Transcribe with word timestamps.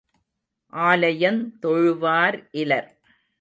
ஆலயந் 0.73 1.41
தொழுவார் 1.59 2.39
இலர். 2.51 2.89